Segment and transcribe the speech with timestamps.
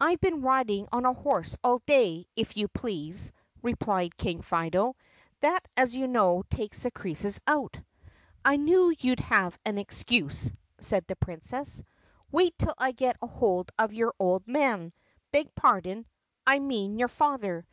[0.00, 4.42] "I 've been riding on a horse all day, if you please," re plied King
[4.42, 4.94] Fido.
[5.40, 7.76] "That, as you know, takes the creases out."
[8.44, 11.82] "I knew you 'd have an excuse," said the Princess.
[12.30, 14.92] "Wait till I get hold of your old man—
[15.32, 16.06] beg pardon,
[16.46, 17.66] I mean your father.